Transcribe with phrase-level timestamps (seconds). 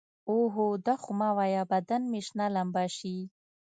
[0.29, 3.17] اوهو دا خو مه وايه بدن مې شنه لمبه شي.